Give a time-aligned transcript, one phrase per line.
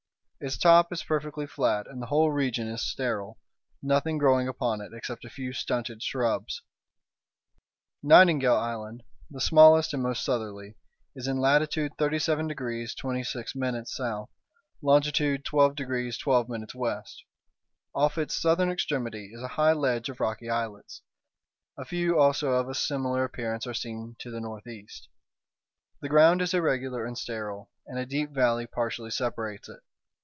[0.43, 3.37] Its top is perfectly flat, and the whole region is sterile,
[3.83, 6.63] nothing growing upon it except a few stunted shrubs.
[8.01, 10.73] Nightingale Island, the smallest and most southerly,
[11.13, 13.99] is in latitude 37 degrees 26' S.,
[14.81, 16.65] longitude 12 degrees 12' W.
[17.93, 21.03] Off its southern extremity is a high ledge of rocky islets;
[21.77, 25.07] a few also of a similar appearance are seen to the northeast.
[26.01, 29.81] The ground is irregular and sterile, and a deep valley partially separates it.